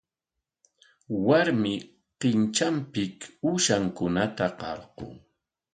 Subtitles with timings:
[1.25, 1.73] Warmi
[2.19, 3.17] qintranpik
[3.47, 5.13] uushankunata qarqun.